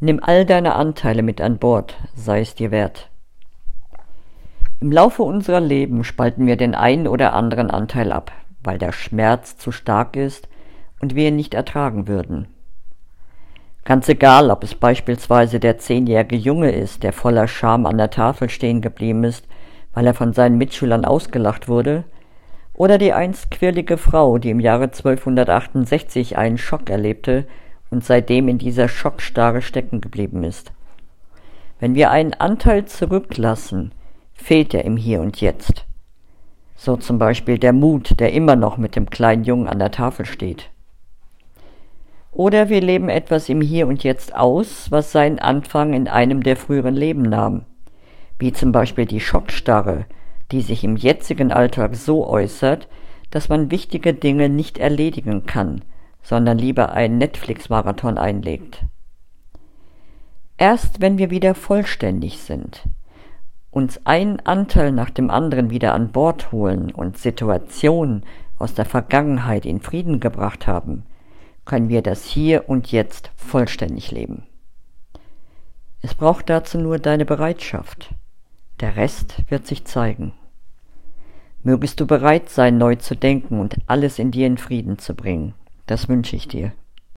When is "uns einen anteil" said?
63.70-64.92